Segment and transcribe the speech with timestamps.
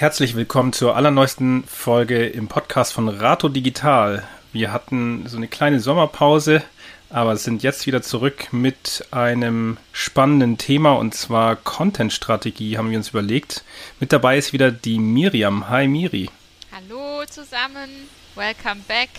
[0.00, 4.26] Herzlich willkommen zur allerneuesten Folge im Podcast von Rato Digital.
[4.50, 6.62] Wir hatten so eine kleine Sommerpause,
[7.10, 13.10] aber sind jetzt wieder zurück mit einem spannenden Thema und zwar Content-Strategie haben wir uns
[13.10, 13.62] überlegt.
[14.00, 15.68] Mit dabei ist wieder die Miriam.
[15.68, 16.30] Hi Miri.
[16.72, 17.90] Hallo zusammen,
[18.36, 19.10] welcome back.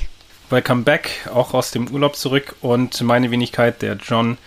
[0.50, 4.40] Welcome back, auch aus dem Urlaub zurück und meine Wenigkeit, der John.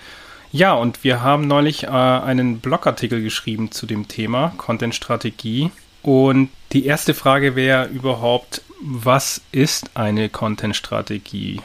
[0.50, 5.70] Ja, und wir haben neulich äh, einen Blogartikel geschrieben zu dem Thema Content-Strategie.
[6.04, 11.60] Und die erste Frage wäre überhaupt, was ist eine Content-Strategie?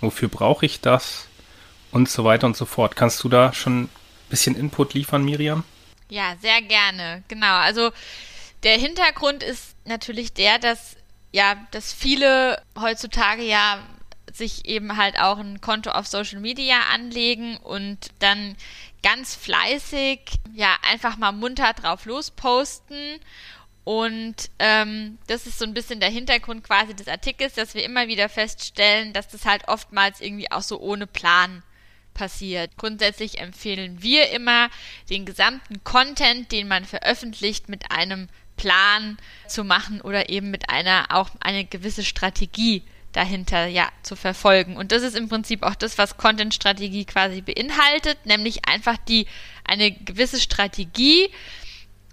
[0.00, 1.28] wofür brauche ich das
[1.90, 2.96] und so weiter und so fort.
[2.96, 3.90] Kannst du da schon ein
[4.28, 5.64] bisschen Input liefern, Miriam?
[6.08, 7.22] Ja, sehr gerne.
[7.28, 7.56] Genau.
[7.56, 7.90] Also
[8.62, 10.96] der Hintergrund ist natürlich der, dass
[11.32, 13.78] ja, dass viele heutzutage ja
[14.32, 18.56] sich eben halt auch ein Konto auf Social Media anlegen und dann
[19.02, 20.20] ganz fleißig
[20.54, 23.20] ja einfach mal munter drauf losposten
[23.84, 28.08] und ähm, das ist so ein bisschen der Hintergrund quasi des Artikels, dass wir immer
[28.08, 31.62] wieder feststellen, dass das halt oftmals irgendwie auch so ohne Plan
[32.12, 32.76] passiert.
[32.76, 34.68] Grundsätzlich empfehlen wir immer,
[35.08, 39.16] den gesamten Content, den man veröffentlicht, mit einem Plan
[39.48, 44.76] zu machen oder eben mit einer auch eine gewisse Strategie dahinter ja zu verfolgen.
[44.76, 49.26] Und das ist im Prinzip auch das, was Content-Strategie quasi beinhaltet, nämlich einfach die
[49.64, 51.30] eine gewisse Strategie,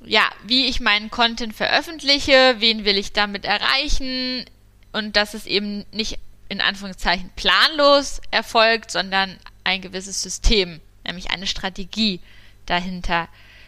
[0.06, 4.46] ja, wie ich meinen Content veröffentliche, wen will ich damit erreichen
[4.92, 11.48] und dass es eben nicht in Anführungszeichen planlos erfolgt, sondern ein gewisses System, nämlich eine
[11.48, 12.22] Strategie
[12.66, 13.28] dahinter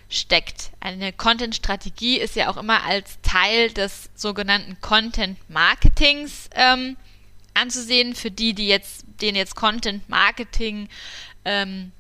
[0.10, 0.72] steckt.
[0.80, 6.98] Eine Content-Strategie ist ja auch immer als Teil des sogenannten Content-Marketings ähm,
[7.54, 8.16] anzusehen.
[8.16, 10.90] Für die, die jetzt, denen jetzt Content-Marketing
[11.46, 11.92] ähm,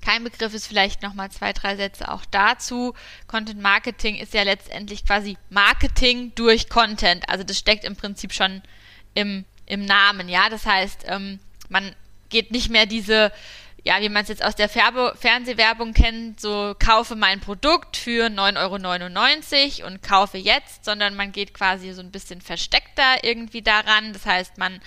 [0.00, 2.94] kein Begriff ist, vielleicht nochmal zwei, drei Sätze auch dazu.
[3.26, 7.28] Content Marketing ist ja letztendlich quasi Marketing durch Content.
[7.28, 8.62] Also das steckt im Prinzip schon
[9.14, 10.48] im, im Namen, ja.
[10.48, 11.94] Das heißt, ähm, man
[12.28, 13.32] geht nicht mehr diese,
[13.84, 18.26] ja, wie man es jetzt aus der Ferbe Fernsehwerbung kennt, so kaufe mein Produkt für
[18.26, 24.12] 9,99 Euro und kaufe jetzt, sondern man geht quasi so ein bisschen versteckter irgendwie daran.
[24.12, 24.80] Das heißt, man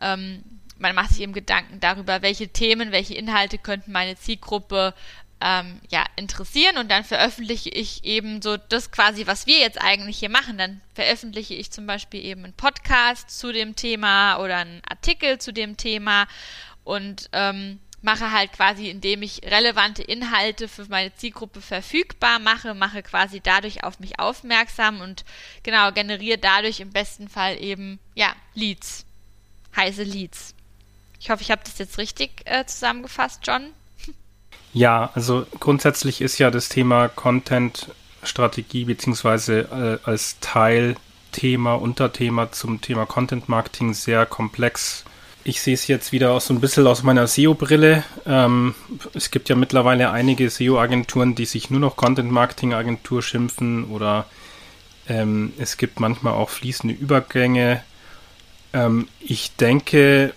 [0.00, 4.94] ähm, man macht sich eben Gedanken darüber, welche Themen, welche Inhalte könnten meine Zielgruppe
[5.42, 10.18] ähm, ja, interessieren und dann veröffentliche ich eben so das quasi, was wir jetzt eigentlich
[10.18, 10.58] hier machen.
[10.58, 15.52] Dann veröffentliche ich zum Beispiel eben einen Podcast zu dem Thema oder einen Artikel zu
[15.52, 16.26] dem Thema
[16.84, 23.02] und ähm, mache halt quasi, indem ich relevante Inhalte für meine Zielgruppe verfügbar mache, mache
[23.02, 25.24] quasi dadurch auf mich aufmerksam und
[25.62, 29.06] genau generiere dadurch im besten Fall eben ja Leads,
[29.76, 30.54] heiße Leads.
[31.20, 33.72] Ich hoffe, ich habe das jetzt richtig äh, zusammengefasst, John.
[34.72, 43.04] Ja, also grundsätzlich ist ja das Thema Content-Strategie beziehungsweise äh, als Teilthema, Unterthema zum Thema
[43.04, 45.04] Content-Marketing sehr komplex.
[45.44, 48.02] Ich sehe es jetzt wieder so ein bisschen aus meiner SEO-Brille.
[48.24, 48.74] Ähm,
[49.12, 54.24] es gibt ja mittlerweile einige SEO-Agenturen, die sich nur noch Content-Marketing-Agentur schimpfen oder
[55.06, 57.82] ähm, es gibt manchmal auch fließende Übergänge.
[58.72, 60.32] Ähm, ich denke,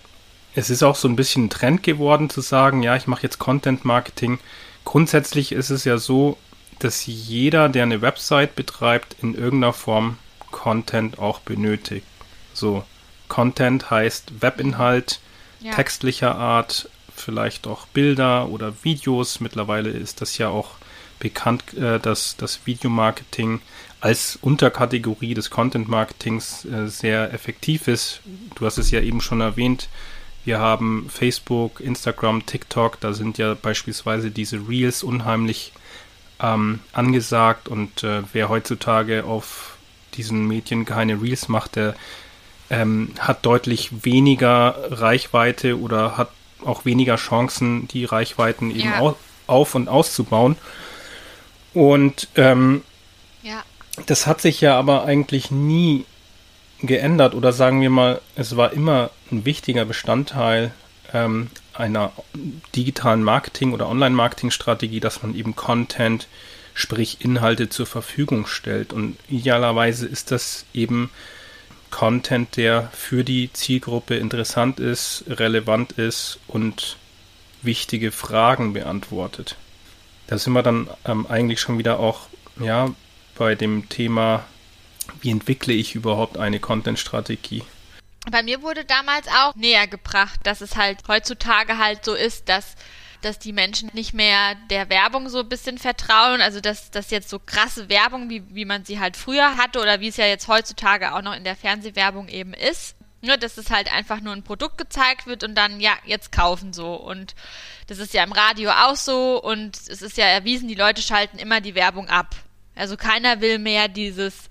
[0.55, 3.39] es ist auch so ein bisschen ein Trend geworden zu sagen, ja, ich mache jetzt
[3.39, 4.39] Content Marketing.
[4.85, 6.37] Grundsätzlich ist es ja so,
[6.79, 10.17] dass jeder, der eine Website betreibt, in irgendeiner Form
[10.51, 12.05] Content auch benötigt.
[12.53, 12.83] So,
[13.27, 15.19] Content heißt Webinhalt,
[15.61, 15.73] ja.
[15.73, 19.39] textlicher Art, vielleicht auch Bilder oder Videos.
[19.39, 20.71] Mittlerweile ist das ja auch
[21.19, 23.61] bekannt, äh, dass das Videomarketing
[24.01, 28.19] als Unterkategorie des Content Marketings äh, sehr effektiv ist.
[28.55, 29.87] Du hast es ja eben schon erwähnt,
[30.45, 35.71] wir haben Facebook, Instagram, TikTok, da sind ja beispielsweise diese Reels unheimlich
[36.41, 39.77] ähm, angesagt und äh, wer heutzutage auf
[40.15, 41.95] diesen Medien keine Reels macht, der
[42.69, 46.29] ähm, hat deutlich weniger Reichweite oder hat
[46.63, 48.99] auch weniger Chancen, die Reichweiten eben ja.
[48.99, 49.15] au
[49.45, 50.55] auf und auszubauen.
[51.73, 52.81] Und ähm,
[53.41, 53.61] ja.
[54.05, 56.05] das hat sich ja aber eigentlich nie
[56.81, 60.71] geändert oder sagen wir mal, es war immer ein wichtiger Bestandteil
[61.13, 62.11] ähm, einer
[62.75, 66.27] digitalen Marketing- oder Online-Marketing-Strategie, dass man eben Content,
[66.73, 68.93] sprich Inhalte zur Verfügung stellt.
[68.93, 71.09] Und idealerweise ist das eben
[71.91, 76.97] Content, der für die Zielgruppe interessant ist, relevant ist und
[77.61, 79.55] wichtige Fragen beantwortet.
[80.27, 82.21] Da sind wir dann ähm, eigentlich schon wieder auch
[82.59, 82.89] ja,
[83.35, 84.43] bei dem Thema
[85.21, 87.63] wie entwickle ich überhaupt eine Content-Strategie?
[88.31, 92.75] Bei mir wurde damals auch näher gebracht, dass es halt heutzutage halt so ist, dass
[93.23, 97.29] dass die Menschen nicht mehr der Werbung so ein bisschen vertrauen, also dass das jetzt
[97.29, 100.47] so krasse Werbung, wie, wie man sie halt früher hatte oder wie es ja jetzt
[100.47, 104.43] heutzutage auch noch in der Fernsehwerbung eben ist, ne, dass es halt einfach nur ein
[104.43, 106.95] Produkt gezeigt wird und dann, ja, jetzt kaufen so.
[106.95, 107.33] Und
[107.87, 111.37] das ist ja im Radio auch so und es ist ja erwiesen, die Leute schalten
[111.37, 112.35] immer die Werbung ab.
[112.75, 114.49] Also keiner will mehr dieses,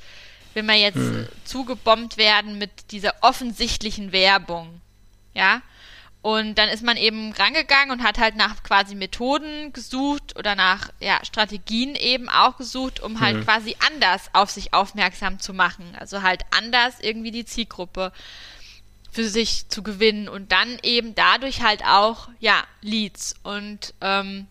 [0.55, 1.29] wenn wir jetzt hm.
[1.45, 4.81] zugebombt werden mit dieser offensichtlichen Werbung.
[5.35, 5.63] Ja.
[6.23, 10.91] Und dann ist man eben rangegangen und hat halt nach quasi Methoden gesucht oder nach
[11.01, 13.45] ja, Strategien eben auch gesucht, um halt mhm.
[13.45, 15.97] quasi anders auf sich aufmerksam zu machen.
[15.99, 18.13] Also halt anders irgendwie die Zielgruppe
[19.11, 23.35] für sich zu gewinnen und dann eben dadurch halt auch, ja, Leads.
[23.43, 24.47] Und ähm,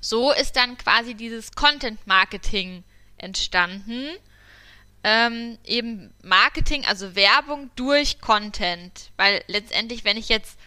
[0.00, 2.82] so ist dann quasi dieses Content Marketing
[3.18, 4.08] entstanden.
[5.04, 9.10] Ähm, eben Marketing, also Werbung durch Content.
[9.16, 10.58] Weil letztendlich, wenn ich jetzt,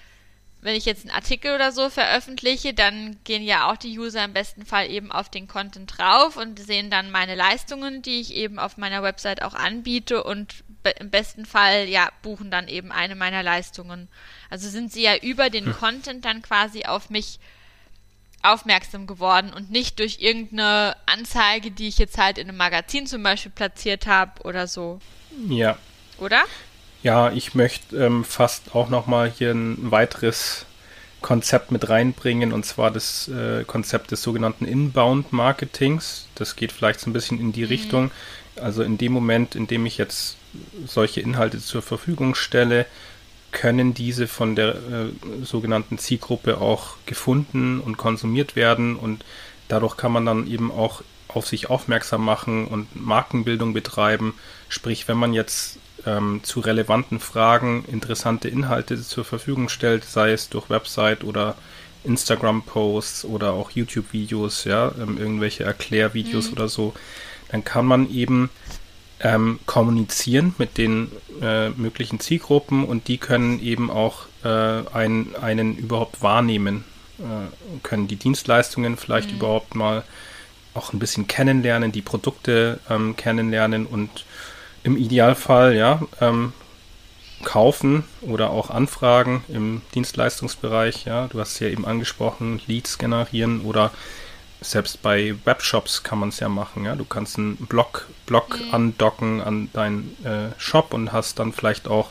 [0.62, 4.34] wenn ich jetzt einen Artikel oder so veröffentliche, dann gehen ja auch die User im
[4.34, 8.60] besten Fall eben auf den Content drauf und sehen dann meine Leistungen, die ich eben
[8.60, 10.64] auf meiner Website auch anbiete und
[11.00, 14.10] im besten Fall ja buchen dann eben eine meiner Leistungen.
[14.50, 15.74] Also sind sie ja über den hm.
[15.74, 17.40] Content dann quasi auf mich
[18.46, 23.24] aufmerksam geworden und nicht durch irgendeine Anzeige, die ich jetzt halt in einem Magazin zum
[23.24, 25.00] Beispiel platziert habe oder so.
[25.48, 25.78] Ja.
[26.18, 26.44] Oder?
[27.04, 30.66] Ja, ich möchte ähm, fast auch nochmal hier ein weiteres
[31.22, 36.28] Konzept mit reinbringen und zwar das äh, Konzept des sogenannten Inbound Marketings.
[36.36, 37.68] Das geht vielleicht so ein bisschen in die mhm.
[37.68, 38.12] Richtung.
[38.62, 40.38] Also in dem Moment, in dem ich jetzt
[40.86, 42.86] solche Inhalte zur Verfügung stelle,
[43.56, 49.24] können diese von der äh, sogenannten Zielgruppe auch gefunden und konsumiert werden und
[49.70, 54.36] dadurch kann man dann eben auch auf sich aufmerksam machen und Markenbildung betreiben.
[54.70, 60.50] Sprich, wenn man jetzt ähm, zu relevanten Fragen interessante Inhalte zur Verfügung stellt, sei es
[60.50, 61.56] durch Website oder
[62.04, 66.54] Instagram-Posts oder auch YouTube-Videos, ja, ähm, irgendwelche Erklärvideos mhm.
[66.54, 66.94] oder so,
[67.50, 68.50] dann kann man eben
[69.22, 75.78] ähm, kommunizieren mit den äh, möglichen Zielgruppen und die können eben auch äh, einen, einen
[75.78, 76.84] überhaupt wahrnehmen,
[77.20, 79.38] äh, können die Dienstleistungen vielleicht mhm.
[79.38, 80.04] überhaupt mal
[80.74, 84.26] auch ein bisschen kennenlernen, die Produkte ähm, kennenlernen und
[84.84, 86.54] im Idealfall ja ähm,
[87.44, 91.06] kaufen oder auch anfragen im Dienstleistungsbereich.
[91.06, 93.92] Ja, du hast es ja eben angesprochen, Leads generieren oder
[94.62, 96.86] selbst bei Webshops kann man es ja machen.
[96.86, 96.96] Ja?
[96.96, 98.74] Du kannst einen Blog, Blog mhm.
[98.74, 102.10] andocken an deinen äh, Shop und hast dann vielleicht auch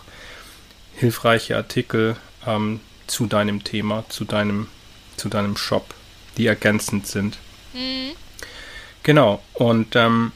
[0.94, 4.68] hilfreiche Artikel ähm, zu deinem Thema, zu deinem,
[5.16, 5.94] zu deinem Shop,
[6.36, 7.38] die ergänzend sind.
[7.72, 8.12] Mhm.
[9.02, 9.42] Genau.
[9.52, 10.32] Und ähm,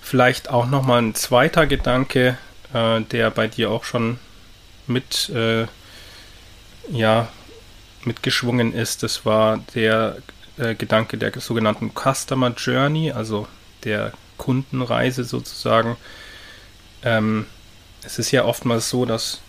[0.00, 2.38] vielleicht auch nochmal ein zweiter Gedanke,
[2.72, 4.18] äh, der bei dir auch schon
[4.86, 5.66] mit äh,
[6.90, 7.28] ja
[8.04, 9.02] mitgeschwungen ist.
[9.02, 10.18] Das war der
[10.58, 13.48] äh, Gedanke der sogenannten Customer Journey, also
[13.84, 15.96] der Kundenreise sozusagen.
[17.02, 17.46] Ähm,
[18.04, 19.40] es ist ja oftmals so, dass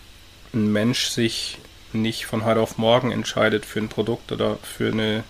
[0.52, 1.58] ein Mensch sich
[1.92, 5.24] nicht von heute auf morgen entscheidet für ein Produkt oder für eine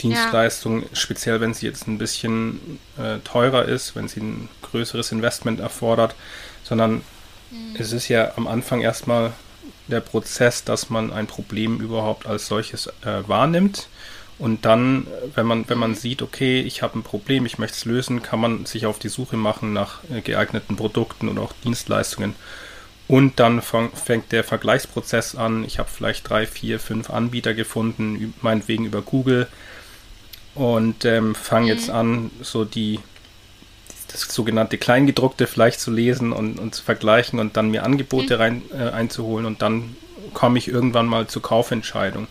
[0.00, 0.88] Dienstleistung, ja.
[0.92, 6.14] speziell wenn sie jetzt ein bisschen äh, teurer ist, wenn sie ein größeres Investment erfordert,
[6.64, 7.02] sondern
[7.50, 7.76] mhm.
[7.78, 9.32] es ist ja am Anfang erstmal
[9.86, 13.88] der Prozess, dass man ein Problem überhaupt als solches äh, wahrnimmt
[14.42, 15.06] und dann,
[15.36, 18.40] wenn man, wenn man sieht, okay, ich habe ein Problem, ich möchte es lösen, kann
[18.40, 22.34] man sich auf die Suche machen nach äh, geeigneten Produkten und auch Dienstleistungen.
[23.06, 25.62] Und dann fängt der Vergleichsprozess an.
[25.64, 29.46] Ich habe vielleicht drei, vier, fünf Anbieter gefunden, meinetwegen über Google.
[30.56, 31.94] Und ähm, fange jetzt mhm.
[31.94, 32.98] an, so die,
[34.10, 38.40] das sogenannte Kleingedruckte vielleicht zu lesen und, und zu vergleichen und dann mir Angebote mhm.
[38.40, 39.94] rein, äh, einzuholen und dann
[40.34, 42.28] komme ich irgendwann mal zur Kaufentscheidung.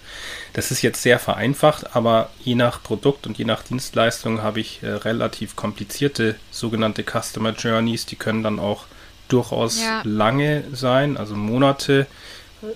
[0.53, 4.83] Das ist jetzt sehr vereinfacht, aber je nach Produkt und je nach Dienstleistung habe ich
[4.83, 8.05] äh, relativ komplizierte sogenannte Customer Journeys.
[8.05, 8.85] Die können dann auch
[9.29, 10.01] durchaus ja.
[10.03, 12.07] lange sein, also Monate.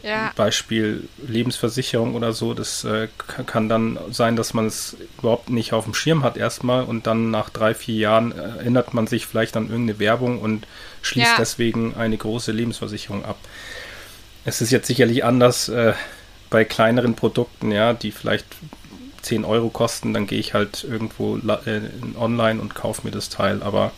[0.01, 0.31] Ja.
[0.35, 3.07] Beispiel Lebensversicherung oder so, das äh,
[3.45, 7.29] kann dann sein, dass man es überhaupt nicht auf dem Schirm hat erstmal und dann
[7.29, 10.65] nach drei, vier Jahren äh, erinnert man sich vielleicht an irgendeine Werbung und
[11.03, 11.37] schließt ja.
[11.37, 13.37] deswegen eine große Lebensversicherung ab.
[14.45, 15.93] Es ist jetzt sicherlich anders äh,
[16.51, 18.45] bei kleineren Produkten, ja, die vielleicht
[19.23, 21.81] 10 Euro kosten, dann gehe ich halt irgendwo äh,
[22.17, 23.63] online und kaufe mir das Teil.
[23.63, 23.91] Aber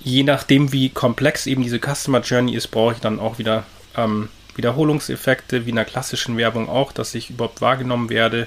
[0.00, 3.64] je nachdem, wie komplex eben diese Customer Journey ist, brauche ich dann auch wieder
[3.96, 8.46] ähm, Wiederholungseffekte, wie in der klassischen Werbung auch, dass ich überhaupt wahrgenommen werde,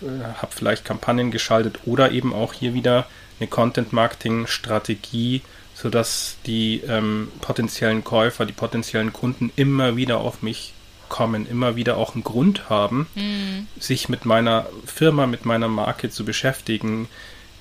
[0.00, 0.06] äh,
[0.40, 3.06] habe vielleicht Kampagnen geschaltet oder eben auch hier wieder
[3.38, 5.42] eine Content-Marketing-Strategie,
[5.80, 10.74] sodass die ähm, potenziellen Käufer, die potenziellen Kunden immer wieder auf mich
[11.08, 13.66] kommen, immer wieder auch einen Grund haben, mhm.
[13.78, 17.08] sich mit meiner Firma, mit meiner Marke zu beschäftigen,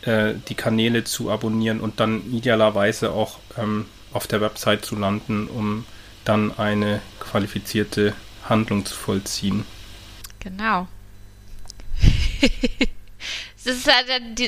[0.01, 5.47] äh, die Kanäle zu abonnieren und dann idealerweise auch ähm, auf der Website zu landen,
[5.47, 5.85] um
[6.25, 8.13] dann eine qualifizierte
[8.47, 9.65] Handlung zu vollziehen.
[10.39, 10.87] Genau.
[13.63, 13.83] das,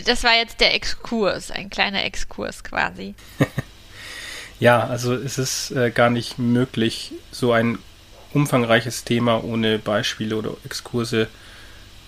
[0.05, 3.15] das war jetzt der Exkurs, ein kleiner Exkurs quasi.
[4.61, 7.79] ja, also es ist äh, gar nicht möglich, so ein
[8.31, 11.27] umfangreiches Thema ohne Beispiele oder Exkurse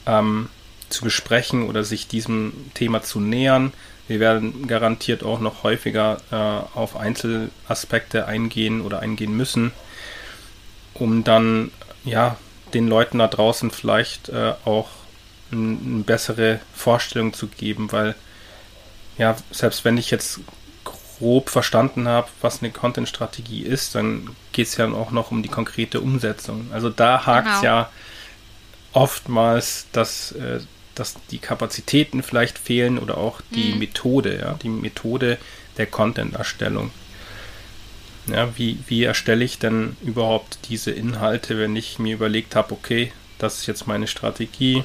[0.06, 0.50] ähm,
[0.88, 3.74] zu besprechen oder sich diesem Thema zu nähern.
[4.08, 9.72] Wir werden garantiert auch noch häufiger äh, auf Einzelaspekte eingehen oder eingehen müssen,
[10.94, 11.72] um dann
[12.06, 12.38] ja
[12.76, 14.90] den Leuten da draußen vielleicht äh, auch
[15.52, 18.14] ein, eine bessere Vorstellung zu geben, weil
[19.18, 20.40] ja, selbst wenn ich jetzt
[21.24, 25.48] grob verstanden habe, was eine Content-Strategie ist, dann geht es ja auch noch um die
[25.48, 26.68] konkrete Umsetzung.
[26.74, 27.64] Also da hakt es genau.
[27.64, 27.90] ja
[28.92, 30.60] oftmals, dass, äh,
[30.96, 33.80] dass die Kapazitäten vielleicht fehlen oder auch die mhm.
[33.80, 35.38] Methode, ja, die Methode
[35.78, 36.92] der Content-Erstellung.
[38.28, 43.14] Ja, wie, wie erstelle ich denn überhaupt diese Inhalte, wenn ich mir überlegt habe, okay,
[43.38, 44.84] das ist jetzt meine Strategie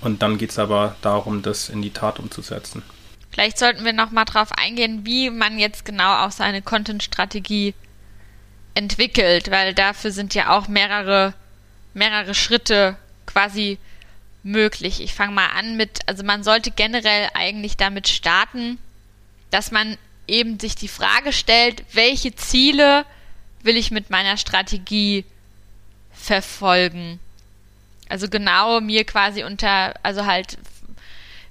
[0.00, 2.84] und dann geht es aber darum, das in die Tat umzusetzen.
[3.30, 7.74] Vielleicht sollten wir nochmal drauf eingehen, wie man jetzt genau auch seine Content-Strategie
[8.74, 11.34] entwickelt, weil dafür sind ja auch mehrere,
[11.94, 13.78] mehrere Schritte quasi
[14.42, 15.00] möglich.
[15.00, 18.78] Ich fange mal an mit, also man sollte generell eigentlich damit starten,
[19.50, 23.04] dass man eben sich die Frage stellt, welche Ziele
[23.62, 25.24] will ich mit meiner Strategie
[26.12, 27.18] verfolgen?
[28.08, 30.56] Also genau mir quasi unter, also halt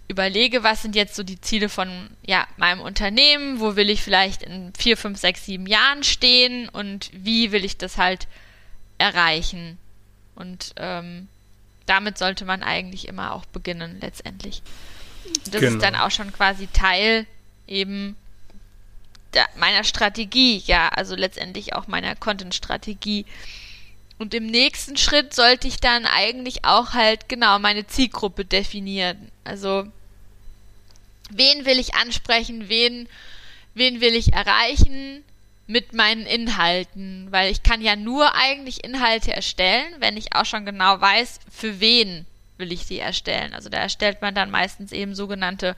[0.07, 4.43] überlege, was sind jetzt so die Ziele von ja, meinem Unternehmen, wo will ich vielleicht
[4.43, 8.27] in vier, fünf, sechs, sieben Jahren stehen und wie will ich das halt
[8.97, 9.77] erreichen.
[10.35, 11.27] Und ähm,
[11.85, 14.61] damit sollte man eigentlich immer auch beginnen, letztendlich.
[15.45, 15.73] Das genau.
[15.73, 17.25] ist dann auch schon quasi Teil
[17.67, 18.15] eben
[19.33, 23.25] der, meiner Strategie, ja, also letztendlich auch meiner Content-Strategie.
[24.19, 29.31] Und im nächsten Schritt sollte ich dann eigentlich auch halt genau meine Zielgruppe definieren.
[29.43, 29.87] Also
[31.29, 33.07] wen will ich ansprechen, wen,
[33.74, 35.24] wen will ich erreichen
[35.67, 40.65] mit meinen Inhalten, weil ich kann ja nur eigentlich Inhalte erstellen, wenn ich auch schon
[40.65, 42.25] genau weiß, für wen
[42.57, 43.53] will ich die erstellen.
[43.53, 45.75] Also da erstellt man dann meistens eben sogenannte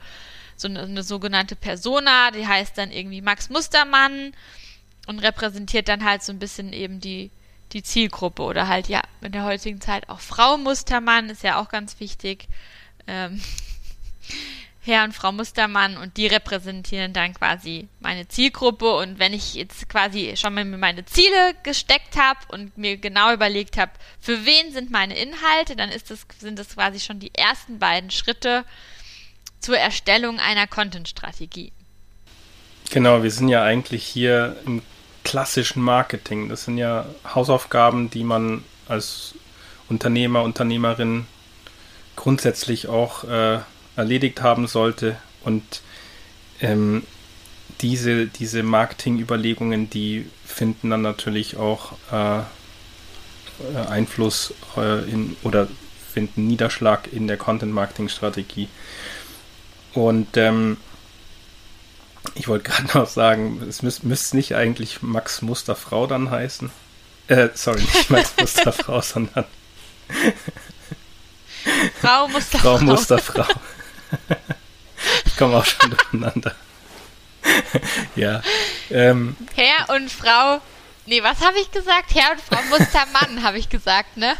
[0.56, 4.32] so eine, eine sogenannte Persona, die heißt dann irgendwie Max Mustermann
[5.06, 7.30] und repräsentiert dann halt so ein bisschen eben die,
[7.72, 11.68] die Zielgruppe oder halt ja in der heutigen Zeit auch Frau Mustermann ist ja auch
[11.68, 12.46] ganz wichtig.
[13.06, 13.40] Ähm,
[14.82, 19.88] Herr und Frau Mustermann und die repräsentieren dann quasi meine Zielgruppe und wenn ich jetzt
[19.90, 24.90] quasi schon mal meine Ziele gesteckt habe und mir genau überlegt habe, für wen sind
[24.90, 28.64] meine Inhalte, dann ist das, sind das quasi schon die ersten beiden Schritte,
[29.60, 31.72] zur Erstellung einer Content-Strategie.
[32.90, 34.82] Genau, wir sind ja eigentlich hier im
[35.22, 36.48] klassischen Marketing.
[36.48, 39.34] Das sind ja Hausaufgaben, die man als
[39.88, 41.26] Unternehmer, Unternehmerin
[42.16, 43.60] grundsätzlich auch äh,
[43.96, 45.16] erledigt haben sollte.
[45.42, 45.82] Und
[46.60, 47.04] ähm,
[47.80, 52.42] diese, diese Marketingüberlegungen, die finden dann natürlich auch äh,
[53.88, 55.68] Einfluss äh, in oder
[56.12, 58.68] finden Niederschlag in der Content-Marketing-Strategie.
[59.94, 60.76] Und ähm,
[62.34, 66.70] ich wollte gerade noch sagen, es müsste müsst nicht eigentlich Max Musterfrau dann heißen.
[67.28, 69.44] Äh, sorry, nicht Max Musterfrau, sondern
[72.00, 72.78] Frau Musterfrau.
[72.78, 73.44] Frau Musterfrau.
[75.26, 76.54] ich komme auch schon durcheinander.
[78.16, 78.42] ja.
[78.90, 80.60] Ähm, Herr und Frau.
[81.06, 82.14] Nee, was habe ich gesagt?
[82.14, 84.36] Herr und Frau Mustermann, habe ich gesagt, ne?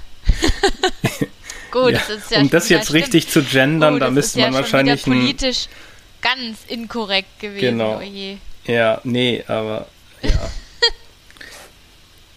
[1.70, 3.02] Gut, ja, das ist ja Um das jetzt stimmt.
[3.04, 5.02] richtig zu gendern, oh, da müsste man ja wahrscheinlich.
[5.02, 5.68] Schon politisch
[6.20, 7.78] ganz inkorrekt gewesen.
[7.78, 7.98] Genau.
[7.98, 9.88] Oh ja, nee, aber
[10.22, 10.50] ja.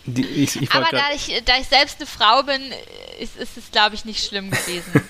[0.06, 2.74] Die, ich, ich aber da ich, da ich selbst eine Frau bin,
[3.20, 5.08] ist, ist es, glaube ich, nicht schlimm gewesen.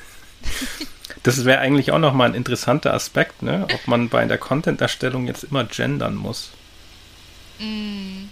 [1.24, 3.66] Das wäre eigentlich auch nochmal ein interessanter Aspekt, ne?
[3.74, 6.52] ob man bei der Content-Erstellung jetzt immer gendern muss.
[7.60, 8.26] Mm.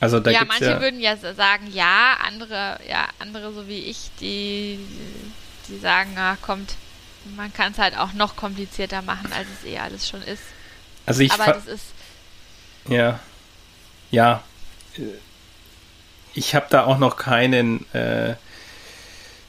[0.00, 4.10] Also da ja, manche ja würden ja sagen ja, andere, ja, andere so wie ich,
[4.20, 4.78] die,
[5.68, 6.76] die sagen, ah, kommt,
[7.36, 10.44] man kann es halt auch noch komplizierter machen, als es eh alles schon ist.
[11.04, 11.86] Also ich Aber das ist.
[12.88, 13.18] Ja.
[14.10, 14.42] Ja.
[16.34, 18.36] Ich habe da auch noch keinen, äh,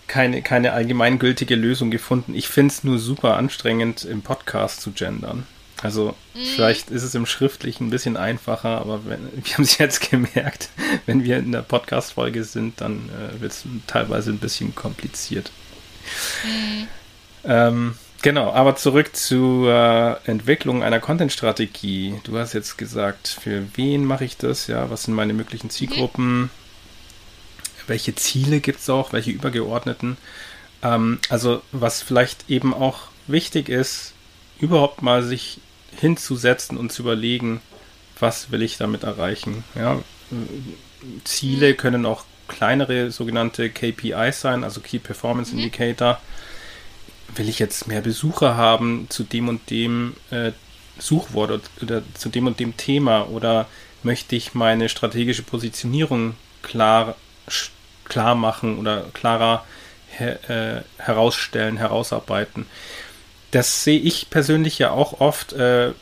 [0.09, 2.35] keine, keine allgemeingültige Lösung gefunden.
[2.35, 5.47] Ich finde es nur super anstrengend, im Podcast zu gendern.
[5.81, 6.39] Also mhm.
[6.55, 10.69] vielleicht ist es im Schriftlichen ein bisschen einfacher, aber wenn, wir haben es jetzt gemerkt,
[11.05, 15.51] wenn wir in der Podcast-Folge sind, dann äh, wird es teilweise ein bisschen kompliziert.
[16.43, 16.87] Mhm.
[17.45, 22.15] Ähm, genau, aber zurück zur äh, Entwicklung einer Content-Strategie.
[22.23, 24.67] Du hast jetzt gesagt, für wen mache ich das?
[24.67, 26.41] Ja, was sind meine möglichen Zielgruppen?
[26.41, 26.49] Mhm.
[27.89, 29.13] Welche Ziele gibt es auch?
[29.13, 30.17] Welche übergeordneten?
[30.81, 34.13] Ähm, also was vielleicht eben auch wichtig ist,
[34.59, 35.59] überhaupt mal sich
[35.99, 37.61] hinzusetzen und zu überlegen,
[38.19, 39.63] was will ich damit erreichen.
[39.75, 40.01] Ja,
[41.23, 45.59] Ziele können auch kleinere sogenannte KPIs sein, also Key Performance mhm.
[45.59, 46.19] Indicator.
[47.35, 50.51] Will ich jetzt mehr Besucher haben zu dem und dem äh,
[50.97, 53.67] Suchwort oder, oder, zu dem und dem Thema oder
[54.03, 57.15] möchte ich meine strategische Positionierung klar,
[58.09, 59.65] klar machen oder klarer
[60.09, 62.65] her, äh, herausstellen, herausarbeiten?
[63.51, 65.93] das sehe ich persönlich ja auch oft äh,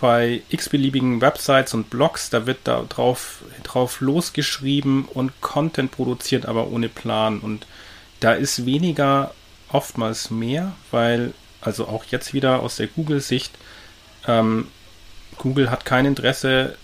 [0.00, 2.30] bei x-beliebigen Websites und Blogs.
[2.30, 7.40] Da wird da drauf, drauf losgeschrieben und Content produziert, aber ohne Plan.
[7.40, 7.66] Und
[8.20, 9.32] da ist weniger
[9.70, 13.52] oftmals mehr, weil, also auch jetzt wieder aus der Google-Sicht,
[14.26, 14.68] ähm,
[15.38, 16.76] Google hat kein Interesse,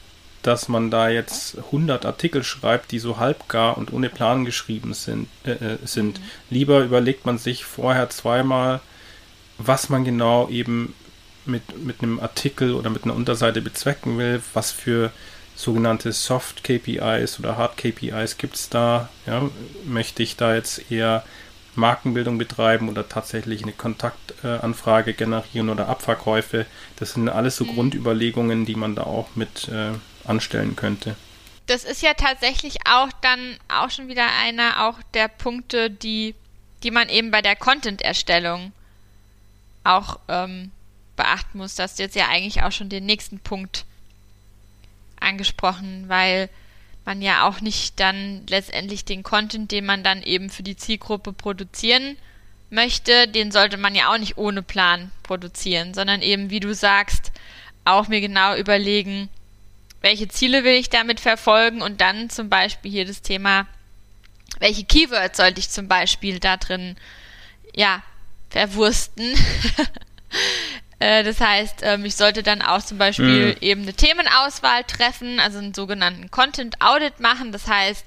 [0.43, 5.29] dass man da jetzt 100 Artikel schreibt, die so halbgar und ohne Plan geschrieben sind.
[5.45, 6.19] Äh, äh sind.
[6.19, 6.25] Mhm.
[6.51, 8.81] Lieber überlegt man sich vorher zweimal,
[9.59, 10.95] was man genau eben
[11.45, 15.11] mit, mit einem Artikel oder mit einer Unterseite bezwecken will, was für
[15.55, 19.09] sogenannte Soft KPIs oder Hard KPIs gibt es da.
[19.27, 19.49] Ja,
[19.85, 21.25] möchte ich da jetzt eher
[21.75, 26.67] Markenbildung betreiben oder tatsächlich eine Kontaktanfrage generieren oder Abverkäufe?
[26.97, 27.75] Das sind alles so mhm.
[27.75, 29.93] Grundüberlegungen, die man da auch mit äh,
[30.25, 31.17] anstellen könnte.
[31.67, 36.35] Das ist ja tatsächlich auch dann auch schon wieder einer auch der Punkte, die,
[36.83, 38.73] die man eben bei der Content-Erstellung
[39.85, 40.71] auch ähm,
[41.17, 43.85] beachten muss, dass du jetzt ja eigentlich auch schon den nächsten Punkt
[45.21, 46.49] angesprochen, weil
[47.05, 51.33] man ja auch nicht dann letztendlich den Content, den man dann eben für die Zielgruppe
[51.33, 52.17] produzieren
[52.71, 57.33] möchte, den sollte man ja auch nicht ohne Plan produzieren, sondern eben, wie du sagst,
[57.85, 59.29] auch mir genau überlegen,
[60.03, 63.67] welche Ziele will ich damit verfolgen und dann zum Beispiel hier das Thema,
[64.59, 66.97] welche Keywords sollte ich zum Beispiel da drin,
[67.75, 68.03] ja,
[68.51, 69.35] verwursten.
[70.99, 73.57] Äh, das heißt, ähm, ich sollte dann auch zum Beispiel mhm.
[73.61, 77.51] eben eine Themenauswahl treffen, also einen sogenannten Content Audit machen.
[77.51, 78.07] Das heißt,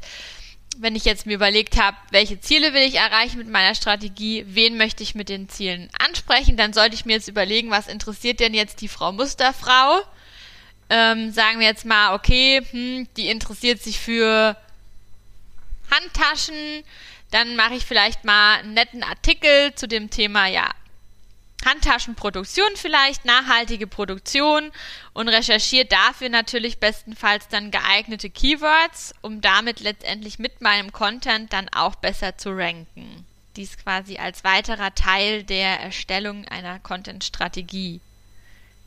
[0.78, 4.78] wenn ich jetzt mir überlegt habe, welche Ziele will ich erreichen mit meiner Strategie, wen
[4.78, 8.54] möchte ich mit den Zielen ansprechen, dann sollte ich mir jetzt überlegen, was interessiert denn
[8.54, 10.02] jetzt die Frau Musterfrau?
[10.90, 14.56] Ähm, sagen wir jetzt mal, okay, hm, die interessiert sich für
[15.92, 16.84] Handtaschen,
[17.32, 20.70] dann mache ich vielleicht mal einen netten Artikel zu dem Thema, ja,
[21.66, 24.72] Handtaschenproduktion vielleicht, nachhaltige Produktion
[25.14, 31.68] und recherchiere dafür natürlich bestenfalls dann geeignete Keywords, um damit letztendlich mit meinem Content dann
[31.70, 33.26] auch besser zu ranken.
[33.56, 38.00] Dies quasi als weiterer Teil der Erstellung einer Content-Strategie.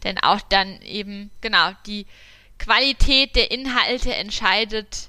[0.05, 2.07] Denn auch dann eben, genau, die
[2.59, 5.09] Qualität der Inhalte entscheidet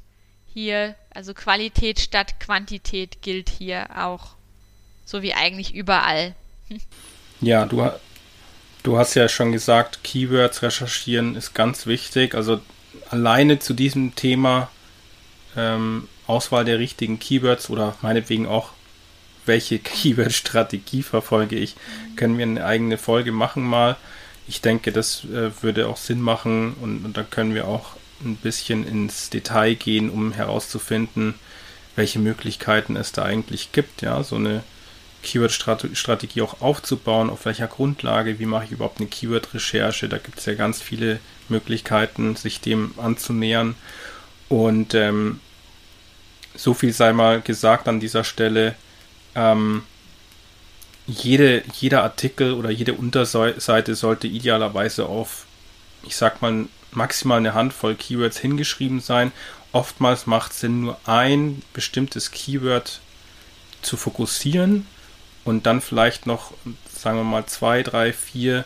[0.54, 4.36] hier, also Qualität statt Quantität gilt hier auch,
[5.06, 6.36] so wie eigentlich überall.
[7.42, 7.90] Ja, du,
[8.84, 12.36] du hast ja schon gesagt, Keywords recherchieren ist ganz wichtig.
[12.36, 12.60] Also
[13.10, 14.70] alleine zu diesem Thema
[15.56, 18.72] ähm, Auswahl der richtigen Keywords oder meinetwegen auch
[19.46, 21.76] welche Keyword-Strategie verfolge ich,
[22.16, 23.96] können wir eine eigene Folge machen mal.
[24.50, 27.92] Ich denke, das äh, würde auch Sinn machen und, und da können wir auch
[28.26, 31.36] ein bisschen ins Detail gehen, um herauszufinden,
[31.96, 34.64] welche Möglichkeiten es da eigentlich gibt, ja, so eine
[35.22, 40.48] Keyword-Strategie auch aufzubauen, auf welcher Grundlage, wie mache ich überhaupt eine Keyword-Recherche, da gibt es
[40.48, 43.76] ja ganz viele Möglichkeiten, sich dem anzunähern.
[44.48, 45.42] Und ähm,
[46.56, 48.74] so viel sei mal gesagt an dieser Stelle.
[49.36, 49.84] Ähm,
[51.10, 55.46] jede, jeder Artikel oder jede Unterseite sollte idealerweise auf,
[56.04, 59.32] ich sag mal, maximal eine Handvoll Keywords hingeschrieben sein.
[59.72, 63.02] Oftmals macht es Sinn, nur ein bestimmtes Keyword
[63.82, 64.88] zu fokussieren
[65.44, 66.54] und dann vielleicht noch,
[66.92, 68.66] sagen wir mal, zwei, drei, vier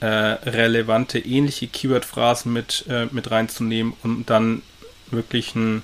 [0.00, 4.62] äh, relevante ähnliche Keyword-Phrasen mit, äh, mit reinzunehmen und dann
[5.10, 5.82] wirklich ein,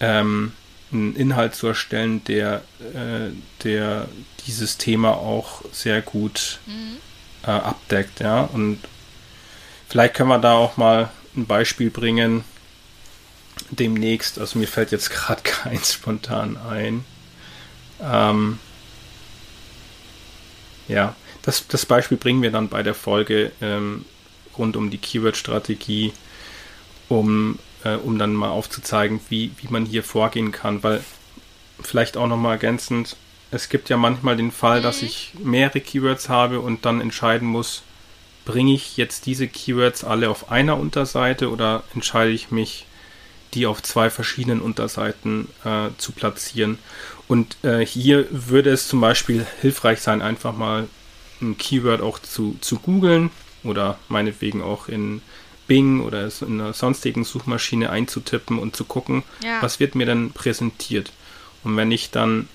[0.00, 0.52] ähm,
[0.92, 2.62] einen Inhalt zu erstellen, der,
[2.94, 3.30] äh,
[3.64, 4.08] der
[4.46, 6.96] dieses Thema auch sehr gut mhm.
[7.42, 8.20] Äh, abdeckt.
[8.20, 8.42] Ja?
[8.42, 8.80] Und
[9.90, 12.44] Vielleicht können wir da auch mal ein Beispiel bringen
[13.70, 14.38] demnächst.
[14.38, 17.04] Also mir fällt jetzt gerade keins spontan ein.
[18.00, 18.60] Ähm,
[20.86, 24.04] ja, das, das Beispiel bringen wir dann bei der Folge, ähm,
[24.56, 26.12] rund um die Keyword-Strategie,
[27.08, 30.82] um, äh, um dann mal aufzuzeigen, wie, wie man hier vorgehen kann.
[30.82, 31.02] Weil
[31.82, 33.16] vielleicht auch nochmal ergänzend,
[33.50, 34.84] es gibt ja manchmal den Fall, mhm.
[34.84, 37.82] dass ich mehrere Keywords habe und dann entscheiden muss,
[38.44, 42.86] bringe ich jetzt diese Keywords alle auf einer Unterseite oder entscheide ich mich,
[43.54, 46.78] die auf zwei verschiedenen Unterseiten äh, zu platzieren.
[47.28, 50.88] Und äh, hier würde es zum Beispiel hilfreich sein, einfach mal
[51.40, 53.30] ein Keyword auch zu, zu googeln
[53.64, 55.22] oder meinetwegen auch in
[55.70, 59.62] Bing oder in einer sonstigen Suchmaschine einzutippen und zu gucken, ja.
[59.62, 61.12] was wird mir dann präsentiert.
[61.62, 62.48] Und wenn ich dann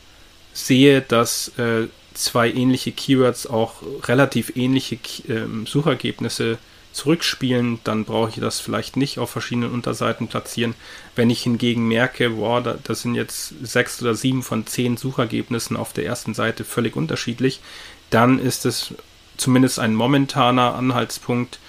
[0.51, 4.95] sehe, dass äh, zwei ähnliche Keywords auch relativ ähnliche
[5.29, 6.57] äh, Suchergebnisse
[6.91, 10.75] zurückspielen, dann brauche ich das vielleicht nicht auf verschiedenen Unterseiten platzieren.
[11.15, 15.77] Wenn ich hingegen merke, wow, da, das sind jetzt sechs oder sieben von zehn Suchergebnissen
[15.77, 17.61] auf der ersten Seite völlig unterschiedlich,
[18.09, 18.93] dann ist es
[19.37, 21.59] zumindest ein momentaner Anhaltspunkt,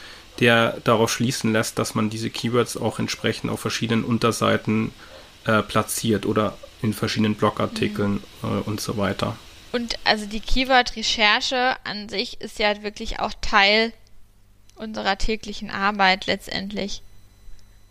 [0.41, 4.93] der darauf schließen lässt, dass man diese Keywords auch entsprechend auf verschiedenen Unterseiten
[5.45, 8.49] äh, platziert oder in verschiedenen Blogartikeln mhm.
[8.49, 9.37] äh, und so weiter.
[9.73, 13.93] Und also die Keyword-Recherche an sich ist ja wirklich auch Teil
[14.77, 17.03] unserer täglichen Arbeit letztendlich.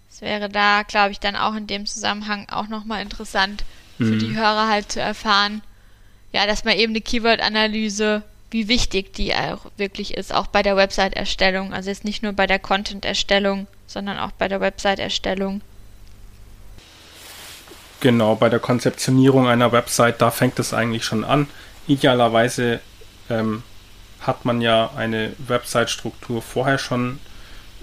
[0.10, 3.63] Es wäre da, glaube ich, dann auch in dem Zusammenhang auch nochmal interessant
[3.97, 4.05] mhm.
[4.05, 4.38] für die mhm.
[4.38, 5.62] Hörer halt zu erfahren,
[6.31, 10.77] ja, dass man eben eine Keyword-Analyse, wie wichtig die auch wirklich ist, auch bei der
[10.77, 11.73] Website-Erstellung.
[11.73, 15.62] Also jetzt nicht nur bei der Content-Erstellung, sondern auch bei der Website-Erstellung.
[17.99, 21.47] Genau, bei der Konzeptionierung einer Website, da fängt es eigentlich schon an.
[21.88, 22.79] Idealerweise
[23.29, 23.63] ähm,
[24.21, 27.19] hat man ja eine Website-Struktur vorher schon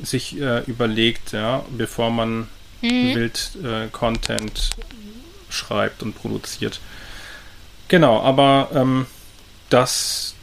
[0.02, 2.48] sich äh, überlegt, ja, bevor man
[2.80, 3.14] mhm.
[3.14, 3.88] wild äh,
[5.48, 6.80] schreibt und produziert.
[7.88, 9.06] Genau, aber ähm,
[9.68, 10.34] das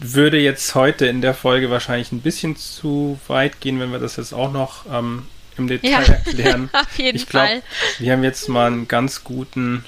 [0.00, 4.16] würde jetzt heute in der Folge wahrscheinlich ein bisschen zu weit gehen, wenn wir das
[4.16, 6.70] jetzt auch noch ähm, im Detail ja, erklären.
[6.72, 7.62] Auf jeden ich glaube,
[7.98, 9.84] wir haben jetzt mal einen ganz guten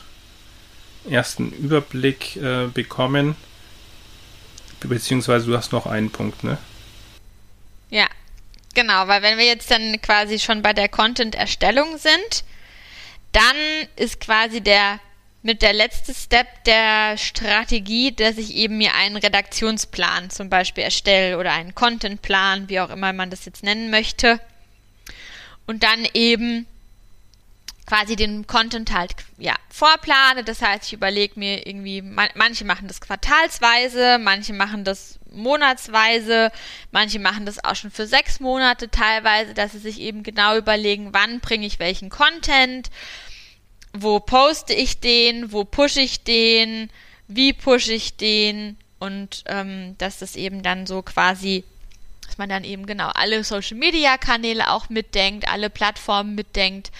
[1.09, 3.37] ersten Überblick äh, bekommen.
[4.81, 6.59] Beziehungsweise du hast noch einen Punkt, ne?
[7.90, 8.07] Ja,
[8.75, 12.44] genau, weil wenn wir jetzt dann quasi schon bei der Content-Erstellung sind,
[13.33, 13.57] dann
[13.96, 15.01] ist quasi der
[15.42, 21.38] mit der letzte Step der Strategie, dass ich eben mir einen Redaktionsplan zum Beispiel erstelle
[21.38, 24.38] oder einen Contentplan, wie auch immer man das jetzt nennen möchte
[25.66, 26.66] und dann eben
[27.87, 30.44] quasi den Content halt ja vorplane.
[30.44, 36.53] Das heißt, ich überlege mir irgendwie, manche machen das quartalsweise, manche machen das monatsweise,
[36.92, 41.12] manche machen das auch schon für sechs Monate teilweise, dass sie sich eben genau überlegen,
[41.12, 42.90] wann bringe ich welchen Content,
[43.92, 46.90] wo poste ich den, wo pushe ich den,
[47.29, 51.64] wie pushe ich den und ähm, dass das eben dann so quasi
[52.26, 56.92] dass man dann eben genau alle Social Media Kanäle auch mitdenkt, alle Plattformen mitdenkt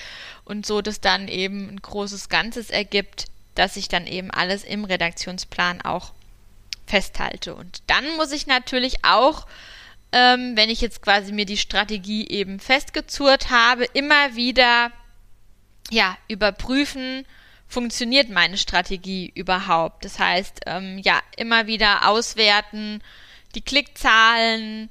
[0.45, 4.85] und so das dann eben ein großes Ganzes ergibt, dass ich dann eben alles im
[4.85, 6.13] Redaktionsplan auch
[6.87, 7.55] festhalte.
[7.55, 9.47] Und dann muss ich natürlich auch,
[10.11, 14.91] ähm, wenn ich jetzt quasi mir die Strategie eben festgezurrt habe, immer wieder
[15.91, 17.27] ja überprüfen,
[17.69, 20.05] funktioniert meine Strategie überhaupt?
[20.05, 23.03] Das heißt, ähm, ja, immer wieder auswerten,
[23.55, 24.91] die Klickzahlen,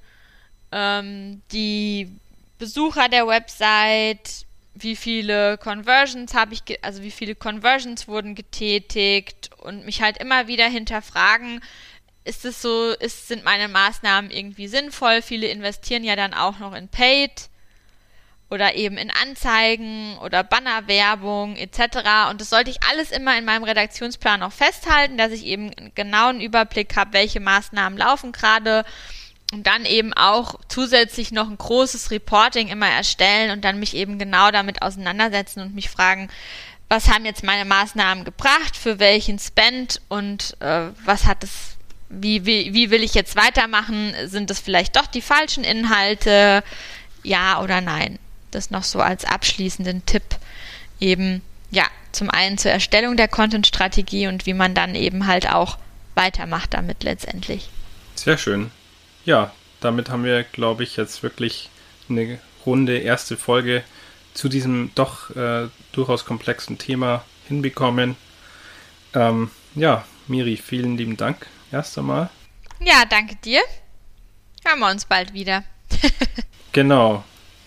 [0.72, 2.10] ähm, die
[2.58, 9.86] Besucher der Website, wie viele Conversions habe ich, also wie viele Conversions wurden getätigt und
[9.86, 11.62] mich halt immer wieder hinterfragen,
[12.24, 15.22] ist es so, ist, sind meine Maßnahmen irgendwie sinnvoll?
[15.22, 17.50] Viele investieren ja dann auch noch in Paid
[18.50, 22.30] oder eben in Anzeigen oder Bannerwerbung etc.
[22.30, 25.92] Und das sollte ich alles immer in meinem Redaktionsplan auch festhalten, dass ich eben einen
[25.96, 28.86] genauen Überblick habe, welche Maßnahmen laufen gerade
[29.52, 34.20] und dann eben auch zusätzlich noch ein großes Reporting immer erstellen und dann mich eben
[34.20, 36.30] genau damit auseinandersetzen und mich fragen,
[36.88, 41.78] was haben jetzt meine Maßnahmen gebracht, für welchen Spend und äh, was hat es,
[42.10, 44.16] wie, wie, wie will ich jetzt weitermachen?
[44.26, 46.64] Sind das vielleicht doch die falschen Inhalte?
[47.24, 48.18] Ja oder nein?
[48.52, 50.24] Das noch so als abschließenden Tipp
[51.00, 55.78] eben, ja, zum einen zur Erstellung der Content-Strategie und wie man dann eben halt auch
[56.16, 57.70] weitermacht damit letztendlich.
[58.16, 58.72] Sehr schön
[59.30, 61.70] ja, damit haben wir, glaube ich, jetzt wirklich
[62.10, 63.84] eine runde erste Folge
[64.34, 68.16] zu diesem doch äh, durchaus komplexen Thema hinbekommen.
[69.14, 72.30] Ähm, ja, Miri, vielen lieben Dank erst einmal.
[72.80, 73.62] Ja, danke dir.
[74.66, 75.64] Hören wir uns bald wieder.
[76.72, 77.24] genau,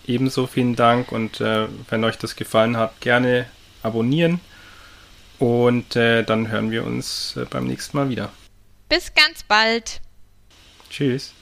[0.06, 3.46] ebenso vielen Dank und äh, wenn euch das gefallen hat, gerne
[3.82, 4.40] abonnieren
[5.38, 8.30] und äh, dann hören wir uns äh, beim nächsten Mal wieder.
[8.88, 10.00] Bis ganz bald.
[10.90, 11.32] Tschüss.